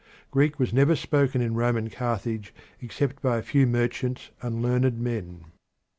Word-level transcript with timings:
Greek 0.31 0.57
was 0.57 0.73
never 0.73 0.95
spoken 0.95 1.41
in 1.41 1.53
Roman 1.53 1.91
Carthage 1.91 2.55
except 2.81 3.21
by 3.21 3.37
a 3.37 3.43
few 3.43 3.67
merchants 3.67 4.31
and 4.41 4.59
learned 4.59 4.99
men. 4.99 5.45